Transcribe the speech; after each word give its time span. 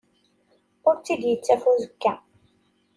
Ur 0.87 0.95
tt-id-ittaf 0.97 1.63
uzekka. 1.71 2.13